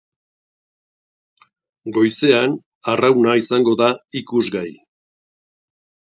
[1.97, 2.55] Goizean,
[2.93, 3.91] arrauna izango da
[4.23, 4.67] ikusgai.